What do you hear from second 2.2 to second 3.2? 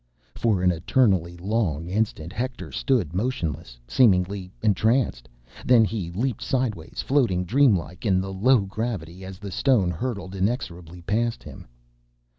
Hector stood